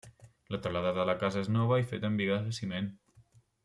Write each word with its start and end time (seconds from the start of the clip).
La 0.55 0.59
teulada 0.65 0.93
de 0.95 1.05
la 1.11 1.15
casa 1.25 1.43
és 1.45 1.53
nova 1.59 1.79
i 1.85 1.87
feta 1.95 2.11
amb 2.13 2.23
bigues 2.25 2.45
de 2.51 2.59
ciment. 2.63 2.93